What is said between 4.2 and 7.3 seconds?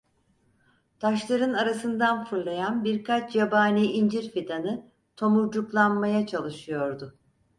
fidanı tomurcuklanmaya çalışıyordu.